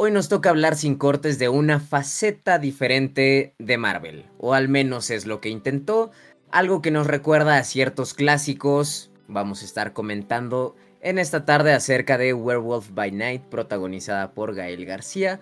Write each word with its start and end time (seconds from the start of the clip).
Hoy 0.00 0.12
nos 0.12 0.28
toca 0.28 0.50
hablar 0.50 0.76
sin 0.76 0.94
cortes 0.94 1.40
de 1.40 1.48
una 1.48 1.80
faceta 1.80 2.60
diferente 2.60 3.56
de 3.58 3.78
Marvel, 3.78 4.26
o 4.38 4.54
al 4.54 4.68
menos 4.68 5.10
es 5.10 5.26
lo 5.26 5.40
que 5.40 5.48
intentó, 5.48 6.12
algo 6.52 6.80
que 6.80 6.92
nos 6.92 7.08
recuerda 7.08 7.58
a 7.58 7.64
ciertos 7.64 8.14
clásicos. 8.14 9.10
Vamos 9.26 9.62
a 9.62 9.64
estar 9.64 9.92
comentando 9.94 10.76
en 11.00 11.18
esta 11.18 11.44
tarde 11.44 11.72
acerca 11.72 12.16
de 12.16 12.32
Werewolf 12.32 12.90
by 12.92 13.10
Night, 13.10 13.42
protagonizada 13.46 14.34
por 14.34 14.54
Gael 14.54 14.86
García. 14.86 15.40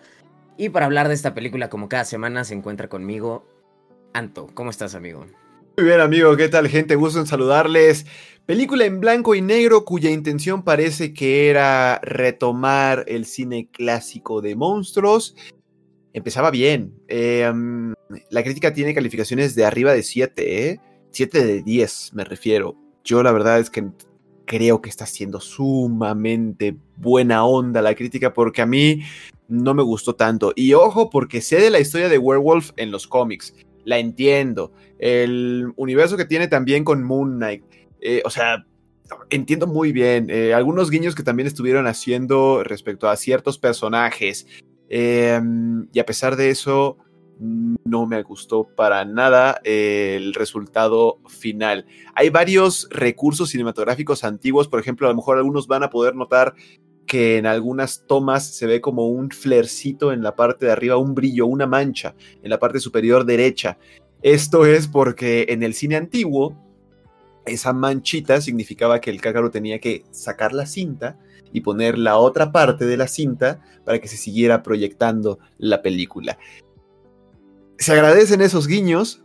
Y 0.57 0.71
para 0.71 0.87
hablar 0.87 1.09
de 1.09 1.15
esta 1.15 1.35
película, 1.35 1.69
como 1.69 1.91
cada 1.91 2.07
semana, 2.07 2.43
se 2.45 2.55
encuentra 2.55 2.89
conmigo 2.89 3.47
Anto. 4.15 4.47
¿Cómo 4.55 4.71
estás, 4.71 4.95
amigo? 4.95 5.27
Muy 5.77 5.85
bien, 5.85 6.01
amigo. 6.01 6.35
¿Qué 6.39 6.49
tal, 6.49 6.69
gente? 6.69 6.97
Gusto 6.97 7.21
en 7.21 7.27
saludarles. 7.27 8.07
Película 8.47 8.87
en 8.87 8.99
blanco 8.99 9.35
y 9.35 9.43
negro 9.43 9.85
cuya 9.85 10.11
intención 10.11 10.63
parece 10.63 11.13
que 11.13 11.51
era 11.51 11.99
retomar 12.03 13.05
el 13.09 13.27
cine 13.27 13.69
clásico 13.71 14.41
de 14.41 14.57
monstruos. 14.57 15.37
Empezaba 16.15 16.51
bien. 16.51 16.95
Em, 17.09 17.93
la 18.31 18.43
crítica 18.43 18.73
tiene 18.73 18.95
calificaciones 18.95 19.55
de 19.55 19.67
arriba 19.67 19.93
de 19.93 20.03
7, 20.03 20.71
¿eh? 20.71 20.81
7 21.11 21.45
de 21.45 21.63
10 21.63 22.15
me 22.15 22.25
refiero. 22.25 22.75
Yo 23.05 23.23
la 23.23 23.33
verdad 23.33 23.61
es 23.61 23.69
que 23.69 23.85
creo 24.47 24.81
que 24.81 24.89
está 24.89 25.05
siendo 25.05 25.41
sumamente 25.41 26.75
buena 26.97 27.45
onda 27.45 27.83
la 27.83 27.95
crítica 27.95 28.33
porque 28.33 28.63
a 28.63 28.67
mí 28.67 29.03
no 29.47 29.75
me 29.75 29.83
gustó 29.83 30.15
tanto. 30.15 30.55
Y 30.57 30.73
ojo, 30.73 31.11
porque 31.11 31.43
sé 31.43 31.61
de 31.61 31.69
la 31.69 31.81
historia 31.81 32.09
de 32.09 32.17
Werewolf 32.17 32.71
en 32.79 32.91
los 32.91 33.07
cómics. 33.07 33.53
La 33.87 33.99
entiendo. 33.99 34.75
El 34.99 35.73
universo 35.77 36.19
que 36.19 36.27
tiene 36.27 36.49
también 36.49 36.85
con 36.85 37.03
Moon 37.03 37.37
Knight 37.37 37.65
eh, 38.01 38.23
o 38.25 38.31
sea, 38.31 38.65
entiendo 39.31 39.67
muy 39.67 39.93
bien. 39.93 40.29
Eh, 40.31 40.55
algunos 40.55 40.91
guiños 40.91 41.15
que 41.15 41.23
también 41.23 41.47
estuvieron 41.47 41.87
haciendo 41.87 42.63
respecto 42.63 43.09
a 43.09 43.17
ciertos 43.17 43.59
personajes. 43.59 44.47
Em, 44.89 45.89
y 45.93 45.99
a 45.99 46.07
pesar 46.07 46.37
de 46.37 46.51
eso, 46.51 46.99
no 47.39 48.07
me 48.07 48.23
gustó 48.23 48.65
para 48.65 49.05
nada 49.05 49.61
eh, 49.65 50.15
el 50.17 50.35
resultado 50.35 51.19
final. 51.29 51.87
Hay 52.15 52.31
varios 52.31 52.89
recursos 52.91 53.51
cinematográficos 53.51 54.25
antiguos, 54.25 54.69
por 54.69 54.81
ejemplo, 54.81 55.07
a 55.07 55.11
lo 55.11 55.17
mejor 55.17 55.39
algunos 55.39 55.67
van 55.67 55.83
a 55.83 55.91
poder 55.91 56.15
notar 56.15 56.55
que 57.07 57.39
en 57.39 57.47
algunas 57.47 58.05
tomas 58.07 58.47
se 58.47 58.67
ve 58.67 58.81
como 58.81 59.09
un 59.09 59.31
flercito 59.31 60.13
en 60.13 60.23
la 60.23 60.37
parte 60.37 60.67
de 60.67 60.73
arriba, 60.73 60.97
un 60.97 61.15
brillo, 61.15 61.47
una 61.47 61.67
mancha 61.67 62.15
en 62.43 62.51
la 62.51 62.59
parte 62.59 62.81
superior 62.81 63.25
derecha. 63.25 63.79
Esto 64.23 64.67
es 64.67 64.89
porque 64.89 65.47
en 65.49 65.63
el 65.63 65.75
cine 65.75 65.97
antiguo 65.97 66.57
esa 67.47 67.73
manchita 67.73 68.41
significaba 68.41 69.01
que 69.01 69.11
el 69.11 69.21
cácaro 69.21 69.51
tenía 69.51 69.79
que 69.79 70.05
sacar 70.11 70.53
la 70.53 70.67
cinta 70.67 71.19
y 71.53 71.61
poner 71.61 71.97
la 71.97 72.19
otra 72.19 72.53
parte 72.53 72.87
de 72.87 72.97
la 72.97 73.09
cinta 73.09 73.61
para 73.85 74.01
que 74.01 74.09
se 74.09 74.17
siguiera 74.17 74.63
proyectando 74.63 75.39
la 75.59 75.81
película. 75.81 76.39
Se 77.79 77.93
agradecen 77.93 78.41
esos 78.41 78.67
guiños, 78.67 79.23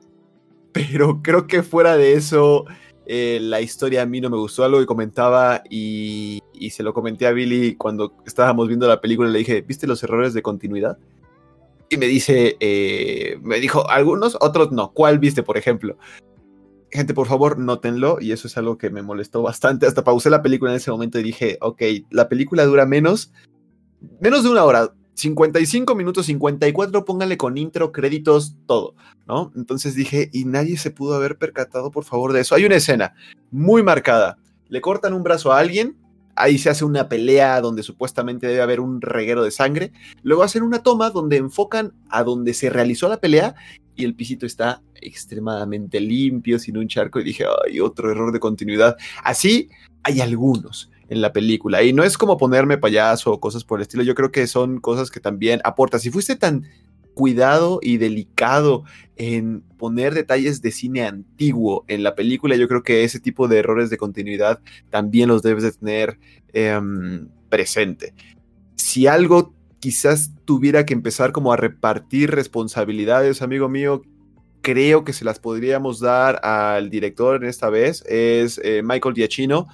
pero 0.71 1.21
creo 1.23 1.47
que 1.47 1.63
fuera 1.63 1.97
de 1.97 2.13
eso, 2.13 2.66
eh, 3.05 3.39
la 3.41 3.61
historia 3.61 4.03
a 4.03 4.05
mí 4.05 4.21
no 4.21 4.29
me 4.29 4.38
gustó. 4.38 4.63
Algo 4.63 4.79
que 4.79 4.85
comentaba 4.85 5.63
y, 5.69 6.41
se 6.69 6.83
lo 6.83 6.93
comenté 6.93 7.27
a 7.27 7.31
Billy 7.31 7.75
cuando 7.75 8.13
estábamos 8.25 8.67
viendo 8.67 8.87
la 8.87 9.01
película. 9.01 9.29
Le 9.29 9.39
dije, 9.39 9.61
¿viste 9.61 9.87
los 9.87 10.03
errores 10.03 10.33
de 10.33 10.41
continuidad? 10.41 10.97
Y 11.89 11.97
me 11.97 12.05
dice, 12.05 12.55
eh, 12.59 13.37
me 13.41 13.59
dijo, 13.59 13.89
algunos, 13.89 14.37
otros 14.39 14.71
no. 14.71 14.91
¿Cuál 14.93 15.19
viste, 15.19 15.43
por 15.43 15.57
ejemplo? 15.57 15.97
gente, 16.91 17.13
por 17.13 17.27
favor, 17.27 17.57
nótenlo. 17.57 18.17
Y 18.19 18.31
eso 18.31 18.47
es 18.47 18.57
algo 18.57 18.77
que 18.77 18.89
me 18.89 19.01
molestó 19.01 19.41
bastante. 19.41 19.87
Hasta 19.87 20.03
pausé 20.03 20.29
la 20.29 20.41
película 20.41 20.71
en 20.71 20.77
ese 20.77 20.91
momento 20.91 21.19
y 21.19 21.23
dije, 21.23 21.57
ok, 21.61 21.81
la 22.09 22.29
película 22.29 22.65
dura 22.65 22.85
menos, 22.85 23.31
menos 24.19 24.43
de 24.43 24.49
una 24.49 24.63
hora. 24.63 24.93
55 25.13 25.93
minutos, 25.93 26.25
54, 26.27 27.05
pónganle 27.05 27.37
con 27.37 27.57
intro, 27.57 27.91
créditos, 27.91 28.55
todo, 28.65 28.95
¿no? 29.27 29.51
Entonces 29.55 29.93
dije, 29.93 30.29
y 30.31 30.45
nadie 30.45 30.77
se 30.77 30.89
pudo 30.89 31.15
haber 31.15 31.37
percatado, 31.37 31.91
por 31.91 32.05
favor, 32.05 32.33
de 32.33 32.41
eso. 32.41 32.55
Hay 32.55 32.65
una 32.65 32.77
escena 32.77 33.13
muy 33.51 33.83
marcada. 33.83 34.38
Le 34.69 34.81
cortan 34.81 35.13
un 35.13 35.21
brazo 35.21 35.51
a 35.51 35.59
alguien, 35.59 35.97
ahí 36.36 36.58
se 36.58 36.69
hace 36.69 36.86
una 36.86 37.09
pelea 37.09 37.62
donde 37.62 37.84
supuestamente 37.84 38.47
debe 38.47 38.62
haber 38.62 38.80
un 38.80 39.02
reguero 39.02 39.44
de 39.44 39.52
sangre. 39.52 39.92
Luego 40.24 40.44
hacen 40.44 40.64
una 40.64 40.84
toma 40.84 41.09
donde 41.09 41.38
enfocan 41.38 41.94
a 42.09 42.24
donde 42.24 42.53
se 42.53 42.69
realizó 42.69 43.08
la 43.08 43.19
pelea 43.19 43.56
y 43.96 44.06
el 44.06 44.16
pisito 44.16 44.46
está 44.46 44.81
extremadamente 44.96 46.00
limpio, 46.00 46.59
sin 46.59 46.78
un 46.78 46.88
charco, 46.88 47.19
y 47.19 47.24
dije, 47.24 47.46
ay, 47.66 47.80
otro 47.80 48.12
error 48.12 48.31
de 48.31 48.40
continuidad. 48.40 48.97
Así 49.24 49.69
hay 50.03 50.22
algunos 50.22 50.90
en 51.09 51.22
la 51.22 51.34
película, 51.34 51.84
y 51.84 51.92
no 51.92 52.03
es 52.03 52.18
como 52.18 52.38
ponerme 52.38 52.78
payaso 52.78 53.34
o 53.34 53.40
cosas 53.42 53.66
por 53.66 53.80
el 53.80 53.81
estilo, 53.81 54.02
yo 54.03 54.16
creo 54.16 54.31
que 54.31 54.48
son 54.48 54.80
cosas 54.80 55.12
que 55.12 55.19
también 55.19 55.59
aportan. 55.66 56.00
Si 56.00 56.09
fuiste 56.09 56.38
tan 56.38 56.66
cuidado 57.13 57.79
y 57.81 57.97
delicado 57.97 58.83
en 59.16 59.61
poner 59.77 60.13
detalles 60.13 60.61
de 60.61 60.72
cine 60.72 61.05
antiguo 61.05 61.85
en 61.88 62.03
la 62.03 62.16
película, 62.16 62.55
yo 62.55 62.67
creo 62.67 62.83
que 62.83 63.03
ese 63.03 63.19
tipo 63.19 63.47
de 63.47 63.59
errores 63.59 63.89
de 63.89 63.97
continuidad 63.97 64.59
también 64.89 65.29
los 65.29 65.44
debes 65.44 65.63
de 65.63 65.71
tener 65.71 66.19
em, 66.53 67.29
presente. 67.50 68.13
Si 68.75 69.07
algo 69.07 69.53
quizás 69.79 70.31
tuviera 70.45 70.85
que 70.85 70.94
empezar 70.94 71.31
como 71.31 71.51
a 71.51 71.57
repartir 71.57 72.31
responsabilidades, 72.31 73.41
amigo 73.41 73.67
mío, 73.67 74.03
creo 74.61 75.03
que 75.03 75.13
se 75.13 75.25
las 75.25 75.39
podríamos 75.39 76.00
dar 76.00 76.39
al 76.45 76.89
director 76.89 77.44
en 77.44 77.50
esta 77.50 77.69
vez, 77.69 78.03
es 78.07 78.59
eh, 78.63 78.81
Michael 78.83 79.16
Giacchino. 79.16 79.67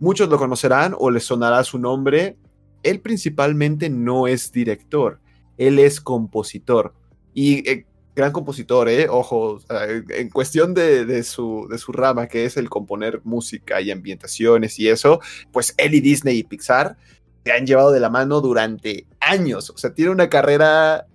Muchos 0.00 0.28
lo 0.28 0.38
conocerán 0.38 0.94
o 0.98 1.10
les 1.10 1.24
sonará 1.24 1.62
su 1.62 1.78
nombre. 1.78 2.36
Él 2.82 3.00
principalmente 3.00 3.88
no 3.88 4.26
es 4.26 4.50
director, 4.50 5.20
él 5.66 5.78
es 5.78 6.00
compositor. 6.00 6.94
Y 7.34 7.68
eh, 7.68 7.86
gran 8.14 8.32
compositor, 8.32 8.88
¿eh? 8.88 9.08
Ojo, 9.08 9.60
en 9.70 10.28
cuestión 10.30 10.74
de, 10.74 11.22
su, 11.22 11.66
de 11.70 11.78
su 11.78 11.92
rama, 11.92 12.26
que 12.26 12.44
es 12.44 12.56
el 12.56 12.68
componer 12.68 13.20
música 13.24 13.80
y 13.80 13.90
ambientaciones 13.90 14.78
y 14.78 14.88
eso, 14.88 15.20
pues 15.50 15.74
él 15.78 15.94
y 15.94 16.00
Disney 16.00 16.38
y 16.38 16.44
Pixar 16.44 16.96
se 17.44 17.52
han 17.52 17.66
llevado 17.66 17.90
de 17.90 18.00
la 18.00 18.10
mano 18.10 18.40
durante 18.40 19.06
años. 19.20 19.70
O 19.70 19.78
sea, 19.78 19.94
tiene 19.94 20.10
una 20.10 20.28
carrera 20.28 21.06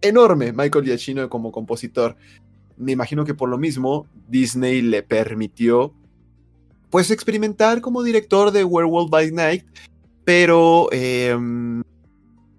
enorme 0.00 0.52
Michael 0.52 0.84
Giacchino 0.84 1.28
como 1.28 1.50
compositor. 1.52 2.16
Me 2.76 2.92
imagino 2.92 3.24
que 3.24 3.34
por 3.34 3.48
lo 3.48 3.58
mismo 3.58 4.06
Disney 4.28 4.82
le 4.82 5.02
permitió 5.02 5.92
pues 6.90 7.10
experimentar 7.10 7.80
como 7.80 8.02
director 8.02 8.50
de 8.50 8.64
Werewolf 8.64 9.10
by 9.10 9.30
Night, 9.32 9.64
pero 10.24 10.88
em, 10.92 11.82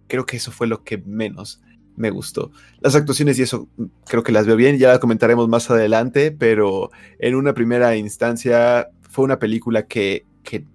creo 0.10 0.26
que 0.26 0.36
eso 0.36 0.52
fue 0.52 0.68
lo 0.68 0.84
que 0.84 0.98
menos 0.98 1.62
me 1.96 2.10
gustó. 2.10 2.52
Las 2.82 2.96
actuaciones 2.96 3.40
y 3.40 3.44
eso 3.44 3.70
creo 4.06 4.24
que 4.24 4.32
las 4.32 4.48
veo 4.48 4.56
bien, 4.56 4.78
ya 4.78 4.90
las 4.90 5.00
comentaremos 5.00 5.48
más 5.48 5.70
adelante, 5.70 6.32
pero 6.32 6.92
en 7.20 7.36
una 7.36 7.54
primera 7.54 7.96
instancia 7.96 8.90
fue 9.02 9.26
una 9.26 9.40
película 9.40 9.86
que, 9.86 10.26
que 10.44 10.66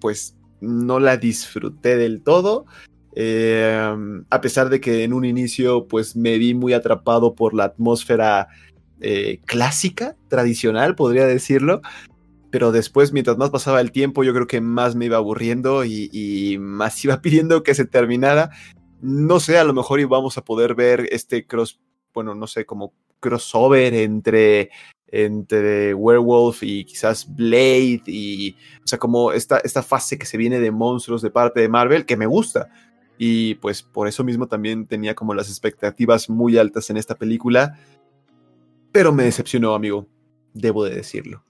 pues 0.00 0.36
no 0.60 1.00
la 1.00 1.16
disfruté 1.16 1.96
del 1.96 2.22
todo. 2.22 2.66
Em, 3.14 4.24
a 4.30 4.40
pesar 4.40 4.70
de 4.70 4.80
que 4.80 5.04
en 5.04 5.12
un 5.12 5.24
inicio 5.24 5.86
pues 5.86 6.16
me 6.16 6.36
vi 6.38 6.54
muy 6.54 6.72
atrapado 6.72 7.34
por 7.34 7.54
la 7.54 7.64
atmósfera 7.64 8.48
eh, 9.00 9.40
clásica, 9.44 10.16
tradicional, 10.28 10.96
podría 10.96 11.26
decirlo. 11.26 11.82
Pero 12.54 12.70
después, 12.70 13.12
mientras 13.12 13.36
más 13.36 13.50
pasaba 13.50 13.80
el 13.80 13.90
tiempo, 13.90 14.22
yo 14.22 14.32
creo 14.32 14.46
que 14.46 14.60
más 14.60 14.94
me 14.94 15.06
iba 15.06 15.16
aburriendo 15.16 15.84
y, 15.84 16.56
más 16.60 17.04
iba 17.04 17.20
pidiendo 17.20 17.64
que 17.64 17.74
se 17.74 17.84
terminara. 17.84 18.50
No 19.00 19.40
sé, 19.40 19.58
a 19.58 19.64
lo 19.64 19.74
mejor 19.74 19.98
íbamos 19.98 20.38
a 20.38 20.44
poder 20.44 20.76
ver 20.76 21.08
este 21.10 21.48
cross, 21.48 21.80
bueno, 22.14 22.36
no 22.36 22.46
sé, 22.46 22.64
como 22.64 22.94
crossover 23.18 23.92
entre 23.92 24.70
entre 25.08 25.94
Werewolf 25.94 26.62
y 26.62 26.84
quizás 26.84 27.26
Blade 27.34 28.02
y, 28.06 28.56
o 28.84 28.86
sea, 28.86 29.00
como 29.00 29.32
esta, 29.32 29.58
esta 29.58 29.82
fase 29.82 30.16
que 30.16 30.26
se 30.26 30.36
viene 30.36 30.60
de 30.60 30.70
monstruos 30.70 31.22
de 31.22 31.30
parte 31.32 31.58
de 31.58 31.68
Marvel, 31.68 32.06
que 32.06 32.16
me 32.16 32.26
gusta. 32.26 32.68
Y 33.18 33.56
pues 33.56 33.82
por 33.82 34.06
eso 34.06 34.22
mismo 34.22 34.46
también 34.46 34.86
tenía 34.86 35.16
como 35.16 35.34
las 35.34 35.48
expectativas 35.48 36.30
muy 36.30 36.56
altas 36.56 36.88
en 36.88 36.98
esta 36.98 37.16
película, 37.16 37.80
pero 38.92 39.12
me 39.12 39.24
decepcionó, 39.24 39.74
amigo, 39.74 40.06
debo 40.52 40.84
de 40.84 40.94
decirlo. 40.94 41.42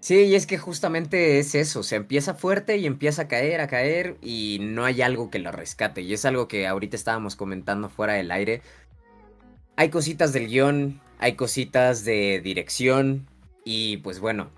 Sí, 0.00 0.24
y 0.24 0.34
es 0.34 0.46
que 0.46 0.58
justamente 0.58 1.38
es 1.38 1.54
eso, 1.54 1.80
o 1.80 1.82
sea, 1.82 1.96
empieza 1.96 2.34
fuerte 2.34 2.76
y 2.76 2.86
empieza 2.86 3.22
a 3.22 3.28
caer, 3.28 3.60
a 3.60 3.68
caer 3.68 4.16
y 4.20 4.58
no 4.60 4.84
hay 4.84 5.02
algo 5.02 5.30
que 5.30 5.38
lo 5.38 5.52
rescate. 5.52 6.02
Y 6.02 6.12
es 6.12 6.24
algo 6.24 6.48
que 6.48 6.66
ahorita 6.66 6.96
estábamos 6.96 7.36
comentando 7.36 7.88
fuera 7.88 8.14
del 8.14 8.30
aire. 8.30 8.62
Hay 9.76 9.90
cositas 9.90 10.32
del 10.32 10.48
guion, 10.48 11.00
hay 11.18 11.34
cositas 11.34 12.04
de 12.04 12.40
dirección 12.42 13.28
y 13.64 13.98
pues 13.98 14.20
bueno, 14.20 14.50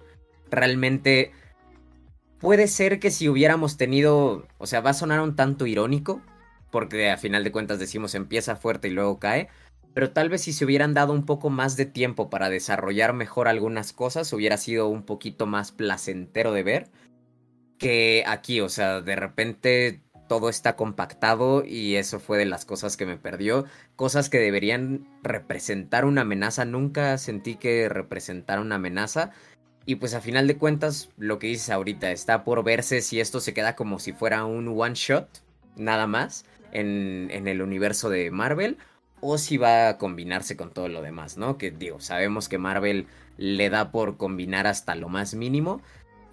realmente 0.51 1.33
puede 2.39 2.69
ser 2.69 3.01
que 3.01 3.11
si 3.11 3.29
hubiéramos 3.29 3.77
tenido, 3.77 4.47
o 4.59 4.67
sea, 4.67 4.81
va 4.81 4.91
a 4.91 4.95
sonar 4.95 5.21
un 5.21 5.37
tanto 5.37 5.67
irónico, 5.67 6.21
porque 6.71 7.11
a 7.11 7.17
final 7.17 7.45
de 7.45 7.53
cuentas 7.53 7.79
decimos 7.79 8.15
empieza 8.15 8.57
fuerte 8.57 8.89
y 8.89 8.91
luego 8.91 9.19
cae, 9.19 9.49
pero 9.95 10.11
tal 10.11 10.29
vez 10.29 10.43
si 10.43 10.53
se 10.53 10.65
hubieran 10.65 10.93
dado 10.93 11.13
un 11.13 11.25
poco 11.25 11.51
más 11.51 11.77
de 11.77 11.87
tiempo 11.87 12.29
para 12.29 12.51
desarrollar 12.51 13.15
mejor 13.15 13.49
algunas 13.49 13.93
cosas, 13.93 14.33
hubiera 14.33 14.57
sido 14.57 14.89
un 14.89 15.05
poquito 15.05 15.47
más 15.47 15.73
placentero 15.73 16.53
de 16.53 16.63
ver 16.63 16.91
que 17.79 18.25
aquí, 18.27 18.61
o 18.61 18.69
sea, 18.69 19.01
de 19.01 19.17
repente 19.17 20.01
todo 20.29 20.49
está 20.49 20.77
compactado 20.77 21.65
y 21.65 21.97
eso 21.97 22.19
fue 22.19 22.39
de 22.39 22.47
las 22.47 22.65
cosas 22.65 22.97
que 22.97 23.07
me 23.07 23.17
perdió. 23.17 23.67
Cosas 23.97 24.31
que 24.31 24.39
deberían 24.39 25.07
representar 25.23 26.05
una 26.05 26.23
amenaza. 26.23 26.65
Nunca 26.65 27.19
sentí 27.19 27.57
que 27.57 27.89
representara 27.89 28.61
una 28.61 28.77
amenaza. 28.77 29.31
Y 29.87 29.97
pues 29.97 30.15
a 30.15 30.21
final 30.21 30.47
de 30.47 30.57
cuentas, 30.57 31.11
lo 31.19 31.39
que 31.39 31.49
dices 31.49 31.69
ahorita, 31.71 32.11
está 32.11 32.43
por 32.43 32.65
verse 32.65 33.03
si 33.03 33.21
esto 33.21 33.41
se 33.41 33.53
queda 33.53 33.77
como 33.77 33.99
si 33.99 34.13
fuera 34.13 34.47
un 34.47 34.69
one 34.69 34.95
shot, 34.95 35.29
nada 35.77 36.07
más, 36.07 36.47
en, 36.73 37.29
en 37.31 37.49
el 37.49 37.61
universo 37.61 38.09
de 38.09 38.31
Marvel, 38.31 38.79
o 39.27 39.39
si 39.39 39.57
va 39.57 39.89
a 39.89 39.97
combinarse 39.97 40.55
con 40.55 40.71
todo 40.71 40.89
lo 40.89 41.01
demás, 41.01 41.39
¿no? 41.39 41.57
Que 41.57 41.71
digo, 41.71 41.99
sabemos 41.99 42.51
que 42.51 42.59
Marvel 42.59 43.07
le 43.39 43.71
da 43.71 43.91
por 43.91 44.19
combinar 44.19 44.67
hasta 44.67 44.95
lo 44.95 45.09
más 45.09 45.35
mínimo. 45.35 45.81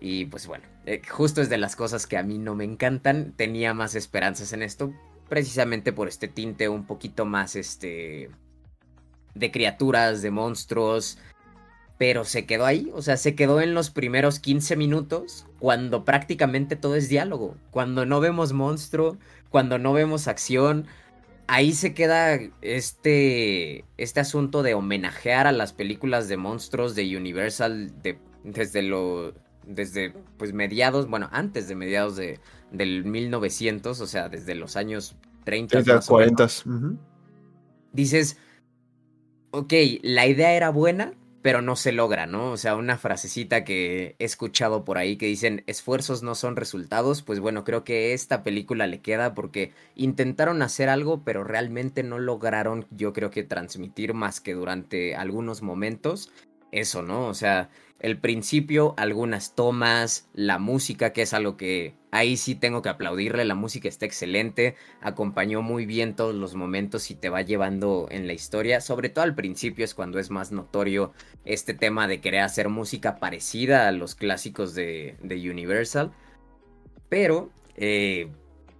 Y 0.02 0.26
pues 0.26 0.46
bueno, 0.46 0.66
eh, 0.86 1.02
justo 1.10 1.42
es 1.42 1.48
de 1.48 1.58
las 1.58 1.78
cosas 1.78 2.06
que 2.06 2.18
a 2.18 2.24
mí 2.24 2.38
no 2.38 2.54
me 2.54 2.66
encantan. 2.66 3.32
Tenía 3.32 3.74
más 3.74 3.96
esperanzas 3.96 4.52
en 4.52 4.62
esto, 4.62 4.94
precisamente 5.30 5.94
por 5.94 6.10
este 6.10 6.28
tinte 6.28 6.68
un 6.68 6.86
poquito 6.86 7.24
más, 7.24 7.56
este, 7.56 8.30
de 9.36 9.52
criaturas, 9.52 10.22
de 10.22 10.32
monstruos. 10.32 11.18
Pero 11.98 12.26
se 12.26 12.46
quedó 12.46 12.66
ahí, 12.66 12.92
o 12.94 13.02
sea, 13.02 13.16
se 13.16 13.36
quedó 13.36 13.62
en 13.62 13.74
los 13.74 13.90
primeros 13.90 14.40
15 14.42 14.76
minutos, 14.76 15.46
cuando 15.60 16.04
prácticamente 16.04 16.76
todo 16.76 16.96
es 16.96 17.08
diálogo, 17.08 17.56
cuando 17.70 18.06
no 18.06 18.20
vemos 18.20 18.52
monstruo, 18.52 19.18
cuando 19.50 19.78
no 19.78 19.94
vemos 19.94 20.28
acción, 20.28 20.88
ahí 21.52 21.74
se 21.74 21.94
queda 21.94 22.40
este, 22.62 23.84
este 23.98 24.20
asunto 24.22 24.64
de 24.64 24.74
homenajear 24.74 25.48
a 25.48 25.52
las 25.52 25.74
películas 25.74 26.30
de 26.30 26.38
monstruos 26.38 26.96
de 26.96 27.18
Universal 27.18 27.92
de, 28.02 28.18
desde 28.46 28.82
lo 28.84 29.34
desde 29.68 30.14
pues 30.38 30.54
mediados, 30.54 31.10
bueno, 31.10 31.28
antes 31.32 31.68
de 31.68 31.76
mediados 31.76 32.16
de, 32.16 32.40
del 32.72 33.04
1900, 33.04 34.00
o 34.00 34.08
sea, 34.08 34.30
desde 34.30 34.56
los 34.56 34.78
años 34.78 35.18
30. 35.44 35.84
30 35.84 36.06
40. 36.08 36.48
Dices, 37.92 38.38
ok, 39.52 39.74
la 40.04 40.28
idea 40.28 40.54
era 40.54 40.70
buena, 40.70 41.14
pero 41.42 41.62
no 41.62 41.76
se 41.76 41.92
logra, 41.92 42.26
¿no? 42.28 42.52
O 42.52 42.58
sea, 42.58 42.76
una 42.76 42.98
frasecita 42.98 43.64
que 43.64 44.16
he 44.20 44.26
escuchado 44.26 44.86
por 44.86 44.98
ahí 44.98 45.18
que 45.18 45.26
dicen, 45.26 45.64
esfuerzos 45.68 46.24
no 46.24 46.36
son 46.36 46.56
resultados, 46.56 47.22
pues 47.24 47.40
bueno, 47.40 47.64
creo 47.64 47.84
que 47.84 48.14
esta 48.14 48.44
película 48.44 48.88
le 48.88 49.02
queda 49.02 49.34
porque 49.34 49.74
intentaron 49.96 50.62
hacer 50.62 50.90
algo, 50.90 51.24
pero 51.24 51.44
realmente 51.44 52.04
no 52.04 52.20
lograron, 52.20 52.86
yo 52.92 53.14
creo 53.14 53.32
que 53.32 53.44
transmitir 53.44 54.14
más 54.14 54.40
que 54.40 54.54
durante 54.54 55.16
algunos 55.16 55.62
momentos 55.62 56.32
eso, 56.72 57.02
¿no? 57.02 57.28
O 57.28 57.34
sea, 57.34 57.70
el 58.02 58.18
principio, 58.18 58.96
algunas 58.98 59.54
tomas, 59.54 60.28
la 60.34 60.58
música, 60.58 61.14
que 61.14 61.22
es 61.22 61.36
algo 61.36 61.56
que 61.56 61.94
ahí 62.10 62.36
sí 62.36 62.56
tengo 62.56 62.82
que 62.82 62.90
aplaudirle, 62.90 63.46
la 63.46 63.54
música 63.54 63.88
está 63.88 64.08
excelente, 64.08 64.76
acompañó 65.02 65.62
muy 65.62 65.86
bien 65.86 66.16
todos 66.16 66.34
los 66.34 66.56
momentos 66.56 67.12
y 67.12 67.16
te 67.16 67.30
va 67.30 67.44
llevando 67.44 68.08
en 68.10 68.26
la 68.26 68.34
historia, 68.34 68.82
sobre 68.82 69.10
todo 69.10 69.24
al 69.24 69.36
principio 69.36 69.86
es 69.86 69.94
cuando 69.94 70.18
es 70.18 70.32
más 70.32 70.52
notorio 70.52 71.14
este 71.46 71.76
tema 71.76 72.08
de 72.08 72.22
querer 72.22 72.42
hacer 72.42 72.70
música 72.70 73.20
parecida 73.20 73.88
a 73.88 73.92
los 73.92 74.16
clásicos 74.16 74.74
de, 74.74 75.16
Universal, 75.22 76.12
pero... 77.08 77.52
Eh, 77.76 78.30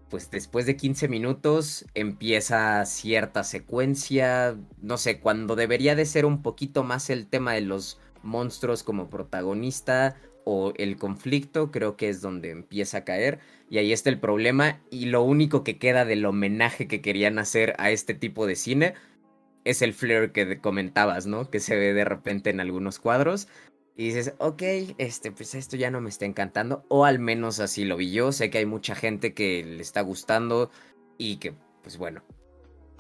pues 0.10 0.30
después 0.30 0.66
de 0.66 0.76
15 0.76 1.08
minutos 1.08 1.86
empieza 1.94 2.86
cierta 2.86 3.46
secuencia, 3.46 4.58
no 4.82 4.98
sé, 4.98 5.22
cuando 5.22 5.56
debería 5.56 5.96
de 5.96 6.06
ser 6.06 6.26
un 6.26 6.42
poquito 6.42 6.84
más 6.84 7.10
el 7.10 7.28
tema 7.28 7.54
de 7.54 7.62
los 7.62 7.98
monstruos 8.24 8.84
como 8.84 9.10
protagonista 9.10 10.16
o 10.44 10.74
el 10.78 10.98
conflicto, 10.98 11.72
creo 11.72 11.98
que 11.98 12.10
es 12.10 12.22
donde 12.22 12.50
empieza 12.50 13.00
a 13.00 13.04
caer 13.04 13.40
y 13.70 13.78
ahí 13.78 13.94
está 13.94 14.10
el 14.10 14.20
problema 14.20 14.82
y 14.90 15.06
lo 15.06 15.22
único 15.24 15.64
que 15.64 15.78
queda 15.78 16.06
del 16.06 16.26
homenaje 16.26 16.88
que 16.88 17.02
querían 17.02 17.40
hacer 17.40 17.76
a 17.78 17.92
este 17.92 18.14
tipo 18.14 18.48
de 18.48 18.56
cine 18.56 18.96
es 19.64 19.82
el 19.82 19.94
flair 19.94 20.32
que 20.32 20.60
comentabas, 20.60 21.28
¿no? 21.28 21.50
Que 21.50 21.60
se 21.60 21.76
ve 21.76 21.94
de 21.94 22.06
repente 22.06 22.50
en 22.50 22.60
algunos 22.60 23.00
cuadros 23.00 23.48
y 23.96 24.06
dices, 24.06 24.34
ok, 24.40 24.64
este, 24.98 25.32
pues 25.32 25.54
esto 25.54 25.76
ya 25.76 25.92
no 25.92 26.02
me 26.02 26.10
está 26.10 26.26
encantando, 26.26 26.84
o 26.88 27.06
al 27.06 27.20
menos 27.20 27.60
así 27.60 27.86
lo 27.86 27.98
vi 27.98 28.12
yo, 28.12 28.32
sé 28.32 28.50
que 28.50 28.58
hay 28.58 28.66
mucha 28.66 28.96
gente 28.96 29.34
que 29.34 29.64
le 29.64 29.82
está 29.82 30.02
gustando 30.02 30.72
y 31.18 31.38
que, 31.38 31.54
pues 31.84 31.98
bueno, 31.98 32.24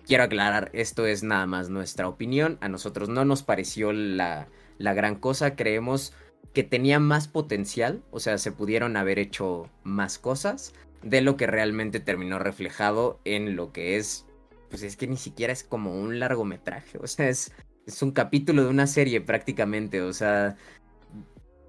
quiero 0.05 0.23
aclarar, 0.23 0.69
esto 0.73 1.05
es 1.07 1.23
nada 1.23 1.47
más 1.47 1.69
nuestra 1.69 2.07
opinión, 2.07 2.57
a 2.61 2.69
nosotros 2.69 3.09
no 3.09 3.25
nos 3.25 3.41
pareció 3.41 3.93
la 3.93 4.47
la 4.81 4.93
gran 4.93 5.15
cosa. 5.15 5.55
Creemos 5.55 6.13
que 6.53 6.63
tenía 6.63 6.99
más 6.99 7.27
potencial, 7.27 8.03
o 8.11 8.19
sea, 8.19 8.37
se 8.37 8.51
pudieron 8.51 8.97
haber 8.97 9.19
hecho 9.19 9.69
más 9.83 10.19
cosas 10.19 10.73
de 11.01 11.21
lo 11.21 11.37
que 11.37 11.47
realmente 11.47 11.99
terminó 11.99 12.39
reflejado 12.39 13.19
en 13.25 13.55
lo 13.55 13.71
que 13.71 13.97
es, 13.97 14.25
pues 14.69 14.83
es 14.83 14.97
que 14.97 15.07
ni 15.07 15.17
siquiera 15.17 15.53
es 15.53 15.63
como 15.63 15.99
un 15.99 16.19
largometraje, 16.19 16.97
o 17.01 17.07
sea, 17.07 17.29
es, 17.29 17.53
es 17.85 18.01
un 18.01 18.11
capítulo 18.11 18.63
de 18.63 18.69
una 18.69 18.87
serie 18.87 19.21
prácticamente, 19.21 20.01
o 20.01 20.13
sea, 20.13 20.57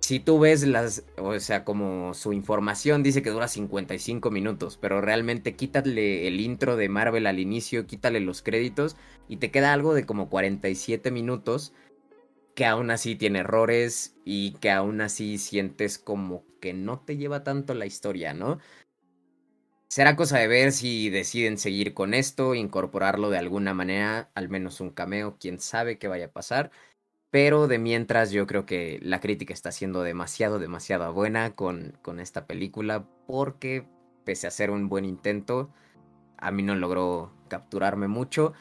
si 0.01 0.19
tú 0.19 0.41
ves 0.41 0.67
las, 0.67 1.05
o 1.17 1.39
sea, 1.39 1.65
como 1.65 2.13
su 2.13 2.33
información 2.33 3.05
dice 3.05 3.23
que 3.23 3.31
dura 3.31 3.47
55 3.47 4.33
minutos, 4.33 4.77
pero 4.81 5.01
realmente 5.01 5.55
quítale 5.55 6.27
el 6.27 6.41
intro 6.41 6.77
de 6.77 6.89
Marvel 6.89 7.27
al 7.29 7.39
inicio, 7.39 7.87
quítale 7.87 8.19
los 8.19 8.43
créditos 8.43 8.97
y 9.29 9.37
te 9.37 9.53
queda 9.53 9.73
algo 9.73 9.95
de 9.95 10.05
como 10.05 10.29
47 10.29 11.13
minutos 11.13 11.73
que 12.55 12.67
aún 12.67 12.91
así 12.91 13.17
tiene 13.17 13.41
errores 13.41 14.17
y 14.25 14.53
que 14.55 14.71
aún 14.71 15.01
así 15.01 15.39
sientes 15.39 15.99
como 15.99 16.45
que 16.61 16.75
no 16.75 17.01
te 17.01 17.17
lleva 17.17 17.45
tanto 17.45 17.75
la 17.75 17.87
historia, 17.87 18.35
¿no? 18.35 18.59
Será 19.89 20.17
cosa 20.17 20.39
de 20.39 20.49
ver 20.49 20.73
si 20.73 21.11
deciden 21.11 21.59
seguir 21.59 21.93
con 21.93 22.15
esto, 22.15 22.55
incorporarlo 22.55 23.29
de 23.29 23.39
alguna 23.39 23.75
manera, 23.75 24.31
al 24.35 24.49
menos 24.49 24.81
un 24.81 24.91
cameo, 24.91 25.37
quién 25.39 25.61
sabe 25.61 25.99
qué 25.99 26.09
vaya 26.09 26.27
a 26.27 26.33
pasar. 26.33 26.71
Pero 27.31 27.67
de 27.67 27.79
mientras 27.79 28.31
yo 28.31 28.47
creo 28.47 28.65
que 28.65 28.99
la 29.03 29.21
crítica 29.21 29.53
está 29.53 29.73
siendo 29.73 30.03
demasiado, 30.03 30.59
demasiado 30.59 31.13
buena 31.13 31.55
con, 31.55 31.99
con 32.03 32.21
esta 32.21 32.47
película 32.47 33.07
porque 33.27 33.87
pese 34.25 34.47
a 34.47 34.51
ser 34.51 34.71
un 34.71 34.89
buen 34.89 35.05
intento, 35.05 35.71
a 36.39 36.51
mí 36.51 36.63
no 36.63 36.75
logró 36.75 37.33
capturarme 37.49 38.09
mucho. 38.09 38.55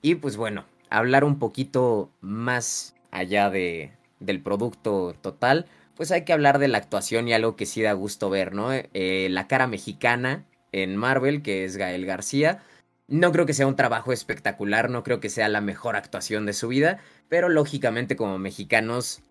Y 0.00 0.16
pues 0.16 0.36
bueno, 0.36 0.64
hablar 0.90 1.24
un 1.24 1.38
poquito 1.38 2.10
más 2.20 2.94
allá 3.12 3.50
de, 3.50 3.92
del 4.18 4.42
producto 4.42 5.14
total, 5.20 5.66
pues 5.96 6.10
hay 6.10 6.24
que 6.24 6.32
hablar 6.32 6.58
de 6.58 6.68
la 6.68 6.78
actuación 6.78 7.28
y 7.28 7.32
algo 7.32 7.54
que 7.54 7.66
sí 7.66 7.82
da 7.82 7.92
gusto 7.92 8.30
ver, 8.30 8.54
¿no? 8.54 8.70
Eh, 8.72 9.28
la 9.30 9.46
cara 9.46 9.68
mexicana 9.68 10.44
en 10.72 10.96
Marvel, 10.96 11.42
que 11.42 11.64
es 11.64 11.76
Gael 11.76 12.06
García. 12.06 12.62
No 13.06 13.30
creo 13.30 13.46
que 13.46 13.54
sea 13.54 13.66
un 13.66 13.76
trabajo 13.76 14.12
espectacular, 14.12 14.90
no 14.90 15.02
creo 15.04 15.20
que 15.20 15.28
sea 15.28 15.48
la 15.48 15.60
mejor 15.60 15.96
actuación 15.96 16.46
de 16.46 16.54
su 16.54 16.68
vida, 16.68 16.98
pero 17.28 17.48
lógicamente 17.48 18.16
como 18.16 18.38
mexicanos 18.38 19.22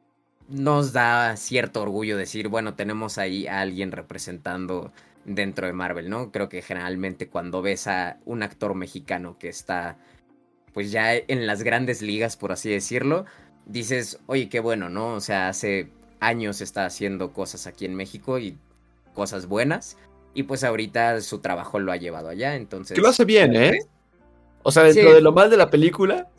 nos 0.48 0.94
da 0.94 1.36
cierto 1.38 1.82
orgullo 1.82 2.18
decir, 2.18 2.48
bueno, 2.48 2.76
tenemos 2.76 3.18
ahí 3.18 3.48
a 3.48 3.62
alguien 3.62 3.92
representando 3.92 4.92
dentro 5.26 5.68
de 5.68 5.74
Marvel, 5.74 6.10
¿no? 6.10 6.32
Creo 6.32 6.50
que 6.50 6.62
generalmente 6.62 7.28
cuando 7.28 7.62
ves 7.62 7.88
a 7.88 8.18
un 8.26 8.44
actor 8.44 8.76
mexicano 8.76 9.38
que 9.40 9.50
está 9.50 9.98
pues 10.74 10.92
ya 10.92 11.14
en 11.16 11.48
las 11.48 11.64
grandes 11.64 12.02
ligas, 12.02 12.38
por 12.38 12.52
así 12.52 12.70
decirlo, 12.70 13.26
dices, 13.72 14.20
oye, 14.28 14.50
qué 14.50 14.60
bueno, 14.60 14.90
¿no? 14.90 15.16
O 15.16 15.22
sea, 15.22 15.50
hace 15.50 15.90
años 16.20 16.62
está 16.62 16.86
haciendo 16.86 17.34
cosas 17.34 17.68
aquí 17.68 17.86
en 17.86 17.96
México 17.96 18.40
y 18.40 18.58
cosas 19.14 19.48
buenas. 19.48 19.98
Y 20.34 20.44
pues 20.44 20.64
ahorita 20.64 21.20
su 21.22 21.40
trabajo 21.40 21.80
lo 21.80 21.92
ha 21.92 21.98
llevado 21.98 22.30
allá, 22.30 22.56
entonces... 22.56 22.96
Que 22.96 23.02
lo 23.02 23.10
hace 23.10 23.26
bien, 23.26 23.56
¿eh? 23.56 23.80
O 24.64 24.72
sea, 24.72 24.84
dentro 24.84 25.14
de 25.14 25.22
lo 25.22 25.32
mal 25.32 25.50
de 25.50 25.58
la 25.58 25.70
película, 25.70 26.30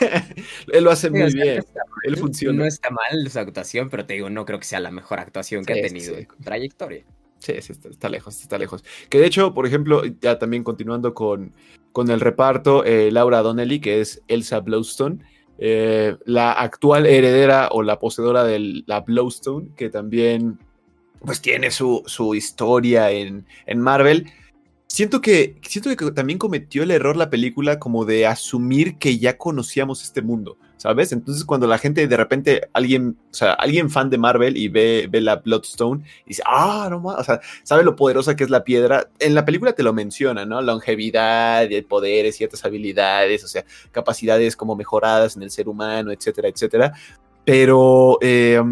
él 0.72 0.84
lo 0.84 0.90
hace 0.90 1.10
muy 1.10 1.32
bien. 1.32 1.64
él 2.02 2.16
funciona. 2.16 2.58
No 2.58 2.64
está 2.64 2.90
mal 2.90 3.30
su 3.30 3.38
actuación, 3.38 3.88
pero 3.88 4.04
te 4.04 4.14
digo, 4.14 4.30
no 4.30 4.44
creo 4.44 4.58
que 4.58 4.64
sea 4.64 4.80
la 4.80 4.90
mejor 4.90 5.20
actuación 5.20 5.64
que 5.64 5.74
ha 5.74 5.82
tenido 5.82 6.16
en 6.16 6.26
trayectoria. 6.42 7.04
Sí, 7.38 7.54
sí, 7.60 7.72
está, 7.72 8.08
lejos, 8.08 8.40
está 8.40 8.58
lejos. 8.58 8.84
Que 9.08 9.18
de 9.18 9.26
hecho, 9.26 9.54
por 9.54 9.64
ejemplo, 9.64 10.02
ya 10.20 10.40
también 10.40 10.64
continuando 10.64 11.14
con, 11.14 11.52
con 11.92 12.10
el 12.10 12.20
reparto, 12.20 12.84
eh, 12.84 13.12
Laura 13.12 13.42
Donnelly, 13.42 13.80
que 13.80 14.00
es 14.00 14.22
Elsa 14.26 14.58
Blowstone, 14.58 15.20
eh, 15.58 16.16
la 16.24 16.52
actual 16.52 17.06
heredera 17.06 17.68
o 17.72 17.82
la 17.82 17.98
poseedora 17.98 18.44
de 18.44 18.82
la 18.86 19.00
Blowstone, 19.00 19.70
que 19.76 19.90
también 19.90 20.58
pues 21.24 21.40
tiene 21.40 21.70
su, 21.70 22.02
su 22.06 22.34
historia 22.34 23.10
en, 23.10 23.46
en 23.66 23.80
Marvel. 23.80 24.30
Siento 24.88 25.20
que, 25.20 25.56
siento 25.62 25.94
que 25.94 26.10
también 26.12 26.38
cometió 26.38 26.82
el 26.82 26.90
error 26.90 27.16
la 27.16 27.30
película 27.30 27.78
como 27.78 28.04
de 28.04 28.26
asumir 28.26 28.98
que 28.98 29.18
ya 29.18 29.36
conocíamos 29.36 30.02
este 30.02 30.22
mundo. 30.22 30.58
¿sabes? 30.78 31.12
Entonces 31.12 31.44
cuando 31.44 31.66
la 31.66 31.76
gente 31.76 32.06
de 32.06 32.16
repente, 32.16 32.70
alguien, 32.72 33.18
o 33.30 33.34
sea, 33.34 33.52
alguien 33.52 33.90
fan 33.90 34.08
de 34.08 34.16
Marvel 34.16 34.56
y 34.56 34.68
ve, 34.68 35.08
ve 35.10 35.20
la 35.20 35.36
Bloodstone 35.36 36.04
y 36.24 36.28
dice, 36.28 36.42
ah, 36.46 36.86
no 36.88 37.00
más, 37.00 37.18
o 37.18 37.24
sea, 37.24 37.40
sabe 37.64 37.84
lo 37.84 37.96
poderosa 37.96 38.36
que 38.36 38.44
es 38.44 38.50
la 38.50 38.64
piedra, 38.64 39.10
en 39.18 39.34
la 39.34 39.44
película 39.44 39.72
te 39.72 39.82
lo 39.82 39.92
menciona, 39.92 40.46
¿no? 40.46 40.62
Longevidad, 40.62 41.68
poderes, 41.88 42.36
ciertas 42.36 42.64
habilidades, 42.64 43.44
o 43.44 43.48
sea, 43.48 43.64
capacidades 43.90 44.56
como 44.56 44.76
mejoradas 44.76 45.36
en 45.36 45.42
el 45.42 45.50
ser 45.50 45.68
humano, 45.68 46.12
etcétera, 46.12 46.48
etcétera. 46.48 46.92
Pero... 47.44 48.18
Eh, 48.22 48.62